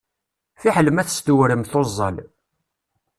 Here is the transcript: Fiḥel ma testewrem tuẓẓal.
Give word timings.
Fiḥel 0.61 0.87
ma 0.91 1.03
testewrem 1.07 1.63
tuẓẓal. 1.71 2.17